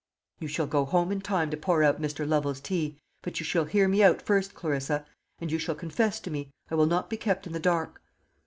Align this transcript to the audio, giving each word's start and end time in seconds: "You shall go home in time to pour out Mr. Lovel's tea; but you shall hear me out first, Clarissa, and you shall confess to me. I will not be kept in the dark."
"You 0.39 0.47
shall 0.47 0.65
go 0.65 0.83
home 0.85 1.11
in 1.11 1.21
time 1.21 1.51
to 1.51 1.57
pour 1.57 1.83
out 1.83 2.01
Mr. 2.01 2.27
Lovel's 2.27 2.59
tea; 2.59 2.99
but 3.21 3.39
you 3.39 3.43
shall 3.43 3.65
hear 3.65 3.87
me 3.87 4.01
out 4.01 4.19
first, 4.19 4.55
Clarissa, 4.55 5.05
and 5.39 5.51
you 5.51 5.59
shall 5.59 5.75
confess 5.75 6.19
to 6.21 6.31
me. 6.31 6.51
I 6.71 6.73
will 6.73 6.87
not 6.87 7.07
be 7.07 7.17
kept 7.17 7.45
in 7.45 7.53
the 7.53 7.59
dark." 7.59 8.01